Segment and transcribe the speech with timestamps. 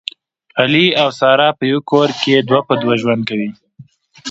[0.61, 3.49] علي او ساره په یوه کور کې دوه په دوه ژوند کوي